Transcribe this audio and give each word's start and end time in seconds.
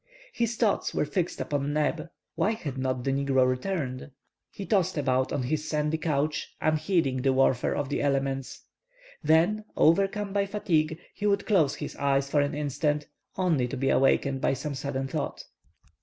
His 0.33 0.55
thoughts 0.55 0.95
were 0.95 1.05
fixed 1.05 1.39
upon 1.39 1.73
Neb; 1.73 2.09
why 2.33 2.53
had 2.53 2.75
not 2.75 3.03
the 3.03 3.11
negro 3.11 3.47
returned? 3.47 4.09
He 4.49 4.65
tossed 4.65 4.97
about 4.97 5.31
on 5.31 5.43
his 5.43 5.69
sandy 5.69 5.99
couch, 5.99 6.55
unheeding 6.59 7.17
the 7.21 7.31
warfare 7.33 7.75
of 7.75 7.89
the 7.89 8.01
elements. 8.01 8.63
Then, 9.23 9.63
overcome 9.77 10.33
by 10.33 10.47
fatigue, 10.47 10.97
he 11.13 11.27
would 11.27 11.45
close 11.45 11.75
his 11.75 11.95
eyes 11.97 12.31
for 12.31 12.41
an 12.41 12.55
instant, 12.55 13.05
only 13.37 13.67
to 13.67 13.77
be 13.77 13.91
awakened 13.91 14.41
by 14.41 14.55
some 14.55 14.73
sudden 14.73 15.07
thought. 15.07 15.43